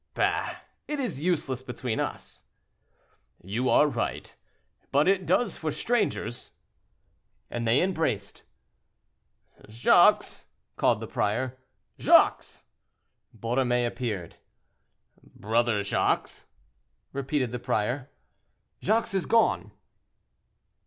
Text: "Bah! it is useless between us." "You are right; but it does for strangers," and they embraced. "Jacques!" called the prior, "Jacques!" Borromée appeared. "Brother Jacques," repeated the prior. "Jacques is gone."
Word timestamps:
"Bah! 0.15 0.55
it 0.87 0.99
is 0.99 1.23
useless 1.23 1.61
between 1.61 1.99
us." 1.99 2.43
"You 3.43 3.69
are 3.69 3.85
right; 3.87 4.35
but 4.91 5.07
it 5.07 5.27
does 5.27 5.59
for 5.59 5.69
strangers," 5.71 6.53
and 7.51 7.67
they 7.67 7.83
embraced. 7.83 8.41
"Jacques!" 9.69 10.25
called 10.75 11.01
the 11.01 11.07
prior, 11.07 11.55
"Jacques!" 11.99 12.45
Borromée 13.39 13.85
appeared. 13.85 14.37
"Brother 15.23 15.83
Jacques," 15.83 16.47
repeated 17.13 17.51
the 17.51 17.59
prior. 17.59 18.09
"Jacques 18.81 19.13
is 19.13 19.27
gone." 19.27 19.71